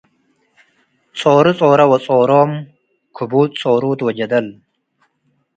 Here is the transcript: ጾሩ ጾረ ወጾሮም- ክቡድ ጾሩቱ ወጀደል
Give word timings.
ጾሩ 1.19 1.45
ጾረ 1.59 1.79
ወጾሮም- 1.91 2.51
ክቡድ 3.15 3.49
ጾሩቱ 3.61 3.99
ወጀደል 4.07 4.47